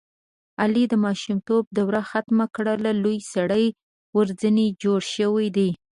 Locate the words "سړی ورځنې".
3.33-4.67